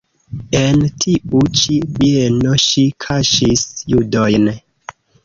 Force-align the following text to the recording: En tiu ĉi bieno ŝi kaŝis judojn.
En 0.59 0.79
tiu 1.03 1.41
ĉi 1.59 1.75
bieno 1.97 2.53
ŝi 2.63 2.87
kaŝis 3.05 3.67
judojn. 3.95 4.49